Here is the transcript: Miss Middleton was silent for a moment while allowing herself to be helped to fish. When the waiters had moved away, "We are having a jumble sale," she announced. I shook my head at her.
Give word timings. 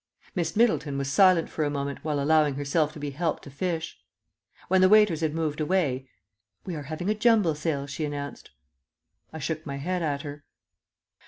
Miss 0.33 0.55
Middleton 0.55 0.97
was 0.97 1.11
silent 1.11 1.47
for 1.47 1.63
a 1.63 1.69
moment 1.69 2.03
while 2.03 2.19
allowing 2.19 2.55
herself 2.55 2.91
to 2.93 2.99
be 2.99 3.11
helped 3.11 3.43
to 3.43 3.51
fish. 3.51 3.99
When 4.67 4.81
the 4.81 4.89
waiters 4.89 5.21
had 5.21 5.35
moved 5.35 5.61
away, 5.61 6.09
"We 6.65 6.73
are 6.75 6.81
having 6.89 7.11
a 7.11 7.13
jumble 7.13 7.53
sale," 7.53 7.85
she 7.85 8.03
announced. 8.03 8.49
I 9.31 9.37
shook 9.37 9.63
my 9.63 9.75
head 9.75 10.01
at 10.01 10.23
her. 10.23 10.43